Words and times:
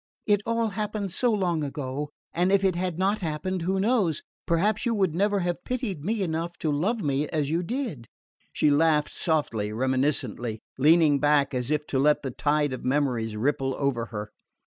It 0.25 0.41
all 0.47 0.69
happened 0.69 1.11
so 1.11 1.31
long 1.31 1.63
ago; 1.63 2.09
and 2.33 2.51
if 2.51 2.63
it 2.63 2.73
had 2.75 2.97
not 2.97 3.21
happened 3.21 3.61
who 3.61 3.79
knows? 3.79 4.23
perhaps 4.47 4.83
you 4.83 4.95
would 4.95 5.13
never 5.13 5.41
have 5.41 5.63
pitied 5.63 6.03
me 6.03 6.23
enough 6.23 6.57
to 6.61 6.71
love 6.71 7.03
me 7.03 7.27
as 7.29 7.51
you 7.51 7.61
did." 7.61 8.07
She 8.51 8.71
laughed 8.71 9.11
softly, 9.11 9.71
reminiscently, 9.71 10.59
leaning 10.79 11.19
back 11.19 11.53
as 11.53 11.69
if 11.69 11.85
to 11.85 11.99
let 11.99 12.23
the 12.23 12.31
tide 12.31 12.73
of 12.73 12.83
memories 12.83 13.35
ripple 13.37 13.75
over 13.77 14.05
her. 14.07 14.31